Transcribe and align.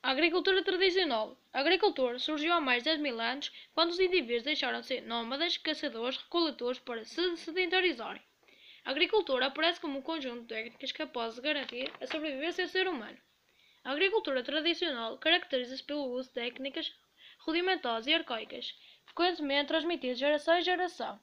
A 0.00 0.12
agricultura 0.12 0.62
tradicional. 0.62 1.36
A 1.52 1.58
agricultura 1.58 2.20
surgiu 2.20 2.52
há 2.52 2.60
mais 2.60 2.84
de 2.84 2.90
10 2.90 3.00
mil 3.00 3.20
anos, 3.20 3.50
quando 3.74 3.90
os 3.90 3.98
indivíduos 3.98 4.44
deixaram 4.44 4.80
de 4.80 4.86
ser 4.86 5.02
nómadas, 5.02 5.56
caçadores, 5.56 6.16
recoletores 6.18 6.78
para 6.78 7.04
se 7.04 7.36
sedentarizarem. 7.36 8.22
A 8.84 8.92
agricultura 8.92 9.46
aparece 9.46 9.80
como 9.80 9.98
um 9.98 10.02
conjunto 10.02 10.42
de 10.42 10.54
técnicas 10.54 10.92
capazes 10.92 11.34
de 11.34 11.42
garantir 11.42 11.92
a 12.00 12.06
sobrevivência 12.06 12.64
do 12.64 12.70
ser 12.70 12.86
humano. 12.86 13.18
A 13.82 13.90
agricultura 13.90 14.44
tradicional 14.44 15.18
caracteriza-se 15.18 15.82
pelo 15.82 16.12
uso 16.12 16.28
de 16.28 16.34
técnicas 16.34 16.94
rudimentares 17.40 18.06
e 18.06 18.14
arcaicas, 18.14 18.72
frequentemente 19.04 19.66
transmitidas 19.66 20.16
de 20.16 20.20
geração 20.20 20.58
em 20.58 20.62
geração. 20.62 21.20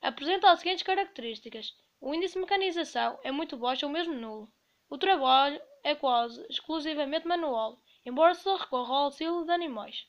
Apresenta 0.00 0.52
as 0.52 0.60
seguintes 0.60 0.84
características: 0.84 1.76
o 2.00 2.14
índice 2.14 2.34
de 2.34 2.40
mecanização 2.40 3.18
é 3.24 3.32
muito 3.32 3.56
baixo 3.56 3.86
ou 3.86 3.92
mesmo 3.92 4.14
nulo. 4.14 4.52
O 4.88 4.96
trabalho 4.96 5.60
é 5.82 5.96
quase 5.96 6.46
exclusivamente 6.48 7.26
manual 7.26 7.82
embora 8.04 8.34
se 8.34 8.48
recorra 8.48 8.94
ao 8.94 9.04
auxílio 9.04 9.44
de 9.44 9.52
animais. 9.52 10.06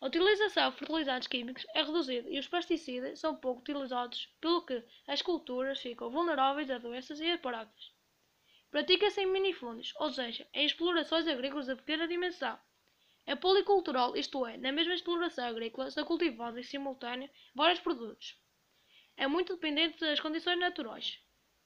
A 0.00 0.06
utilização 0.06 0.70
de 0.70 0.76
fertilizantes 0.76 1.28
químicos 1.28 1.66
é 1.74 1.82
reduzida 1.82 2.28
e 2.28 2.38
os 2.38 2.46
pesticidas 2.46 3.18
são 3.18 3.34
pouco 3.34 3.60
utilizados, 3.60 4.28
pelo 4.40 4.64
que 4.64 4.84
as 5.06 5.22
culturas 5.22 5.80
ficam 5.80 6.10
vulneráveis 6.10 6.70
a 6.70 6.78
doenças 6.78 7.18
e 7.18 7.30
a 7.30 7.38
pragas. 7.38 7.92
Pratica-se 8.70 9.22
em 9.22 9.26
minifundos, 9.26 9.94
ou 9.96 10.10
seja, 10.10 10.46
em 10.52 10.66
explorações 10.66 11.26
agrícolas 11.26 11.66
de 11.66 11.76
pequena 11.76 12.06
dimensão. 12.06 12.58
É 13.24 13.34
policultural, 13.34 14.16
isto 14.16 14.46
é, 14.46 14.56
na 14.58 14.70
mesma 14.70 14.94
exploração 14.94 15.46
agrícola 15.46 15.90
são 15.90 16.04
cultivados 16.04 16.58
em 16.58 16.62
simultâneo 16.62 17.30
vários 17.54 17.80
produtos. 17.80 18.38
É 19.16 19.26
muito 19.26 19.54
dependente 19.54 19.98
das 19.98 20.20
condições 20.20 20.58
naturais. 20.58 21.18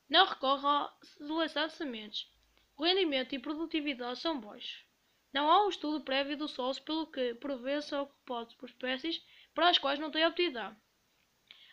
Não 0.09 0.24
recorre 0.24 0.66
à 0.66 0.93
seleção 1.02 1.66
de 1.66 1.73
sementes. 1.74 2.32
O 2.77 2.84
rendimento 2.84 3.34
e 3.34 3.38
produtividade 3.38 4.21
são 4.21 4.41
baixos. 4.41 4.84
Não 5.33 5.51
há 5.51 5.65
um 5.65 5.69
estudo 5.69 6.05
prévio 6.05 6.37
do 6.37 6.48
solo, 6.48 6.80
pelo 6.83 7.07
que 7.07 7.34
vezes 7.62 7.88
são 7.88 8.02
ocupados 8.02 8.55
por 8.55 8.69
espécies 8.69 9.24
para 9.54 9.68
as 9.68 9.79
quais 9.79 9.99
não 9.99 10.10
têm 10.10 10.24
aptidão. 10.24 10.77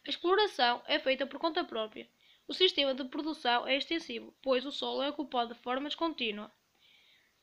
A 0.06 0.10
exploração 0.10 0.82
é 0.86 1.00
feita 1.00 1.26
por 1.26 1.40
conta 1.40 1.64
própria. 1.64 2.10
O 2.48 2.54
sistema 2.54 2.94
de 2.94 3.04
produção 3.06 3.68
é 3.68 3.76
extensivo, 3.76 4.34
pois 4.42 4.66
o 4.66 4.72
solo 4.72 5.02
é 5.02 5.10
ocupado 5.10 5.54
de 5.54 5.60
forma 5.60 5.90
descontínua. 5.90 6.52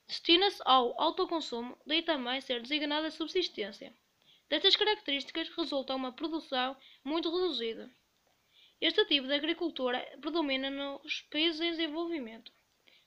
Destina-se 0.06 0.62
ao 0.64 0.98
autoconsumo, 1.00 1.76
daí 1.86 2.02
também 2.02 2.40
ser 2.40 2.62
designada 2.62 3.10
subsistência. 3.10 3.94
Destas 4.48 4.76
características 4.76 5.48
resulta 5.50 5.94
uma 5.94 6.12
produção 6.12 6.76
muito 7.02 7.30
reduzida. 7.30 7.90
Este 8.80 9.04
tipo 9.06 9.26
de 9.26 9.34
agricultura 9.34 9.98
predomina 10.20 10.70
nos 10.70 11.22
países 11.22 11.60
em 11.60 11.70
desenvolvimento. 11.70 12.52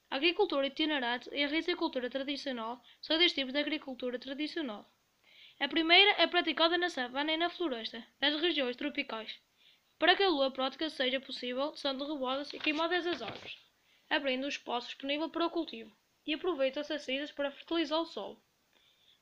A 0.10 0.16
agricultura 0.16 0.66
itinerante 0.68 1.30
e 1.34 1.44
a 1.44 1.48
rizicultura 1.48 2.10
tradicional 2.10 2.82
são 3.02 3.18
dois 3.18 3.34
tipos 3.34 3.52
de 3.52 3.60
agricultura 3.60 4.18
tradicional. 4.18 4.90
A 5.60 5.68
primeira 5.68 6.12
é 6.12 6.26
praticada 6.26 6.78
na 6.78 6.90
savana 6.90 7.34
e 7.34 7.38
na 7.38 7.50
floresta, 7.50 8.02
nas 8.22 8.40
regiões 8.40 8.78
tropicais. 8.78 9.38
Para 10.00 10.16
que 10.16 10.24
a 10.24 10.30
lua 10.30 10.50
prática 10.50 10.90
seja 10.90 11.20
possível, 11.20 11.76
são 11.76 11.98
derrubadas 11.98 12.54
e 12.54 12.60
queimadas 12.60 13.06
as 13.06 13.22
árvores, 13.22 13.58
abrindo 14.10 14.46
o 14.46 14.48
espaço 14.48 14.88
disponível 14.88 15.30
para 15.30 15.46
o 15.46 15.50
cultivo, 15.50 15.94
e 16.26 16.34
aproveitam-se 16.36 16.94
as 16.94 17.02
cinzas 17.02 17.34
para 17.34 17.52
fertilizar 17.52 18.00
o 18.00 18.06
solo. 18.06 18.42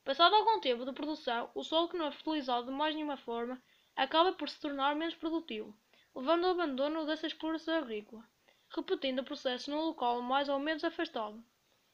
Passado 0.03 0.35
algum 0.35 0.59
tempo 0.59 0.85
de 0.85 0.93
produção, 0.93 1.49
o 1.55 1.63
solo 1.63 1.89
que 1.89 1.97
não 1.97 2.05
é 2.05 2.11
fertilizado 2.11 2.67
de 2.67 2.71
mais 2.71 2.93
nenhuma 2.93 3.17
forma 3.17 3.59
acaba 3.95 4.33
por 4.33 4.47
se 4.47 4.59
tornar 4.59 4.95
menos 4.95 5.15
produtivo, 5.15 5.75
levando 6.15 6.45
ao 6.45 6.51
abandono 6.51 7.07
dessa 7.07 7.25
exploração 7.25 7.75
agrícola 7.75 8.23
repetindo 8.69 9.19
o 9.19 9.23
processo 9.23 9.69
num 9.69 9.81
local 9.81 10.21
mais 10.21 10.49
ou 10.49 10.59
menos 10.59 10.83
afastado. 10.83 11.43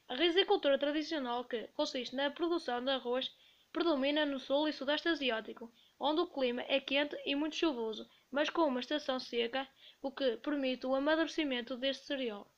A 0.07 0.15
rizicultura 0.15 0.77
tradicional, 0.77 1.45
que 1.45 1.67
consiste 1.69 2.15
na 2.15 2.29
produção 2.29 2.83
de 2.83 2.91
arroz, 2.91 3.31
predomina 3.71 4.25
no 4.25 4.39
sul 4.39 4.67
e 4.67 4.73
sudeste 4.73 5.07
asiático, 5.07 5.71
onde 5.99 6.21
o 6.21 6.27
clima 6.27 6.63
é 6.67 6.79
quente 6.79 7.15
e 7.25 7.35
muito 7.35 7.55
chuvoso, 7.55 8.09
mas 8.29 8.49
com 8.49 8.63
uma 8.63 8.79
estação 8.79 9.19
seca, 9.19 9.67
o 10.01 10.11
que 10.11 10.37
permite 10.37 10.85
o 10.85 10.95
amadurecimento 10.95 11.77
deste 11.77 12.05
cereal. 12.05 12.51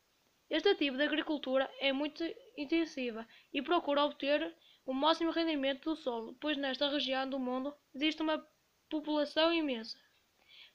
Este 0.49 0.75
tipo 0.75 0.97
de 0.97 1.03
agricultura 1.03 1.69
é 1.79 1.91
muito 1.91 2.23
intensiva 2.57 3.27
e 3.53 3.61
procura 3.61 4.05
obter 4.05 4.55
o 4.85 4.93
máximo 4.93 5.31
rendimento 5.31 5.89
do 5.89 5.95
solo, 5.95 6.35
pois 6.39 6.57
nesta 6.57 6.89
região 6.89 7.29
do 7.29 7.39
mundo 7.39 7.73
existe 7.93 8.21
uma 8.21 8.45
população 8.89 9.53
imensa. 9.53 9.97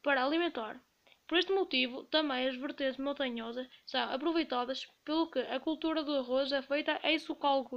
Para 0.03 0.25
alimentar, 0.25 0.81
por 1.29 1.39
este 1.39 1.53
motivo, 1.53 2.05
também 2.05 2.49
as 2.49 2.57
vertentes 2.57 2.97
montanhosas 2.97 3.69
são 3.85 4.01
aproveitadas, 4.01 4.89
pelo 5.05 5.31
que 5.31 5.41
a 5.41 5.61
cultura 5.61 6.03
do 6.03 6.15
arroz 6.17 6.51
é 6.53 6.63
feita 6.63 6.99
em 7.05 7.19
socalcos. 7.19 7.77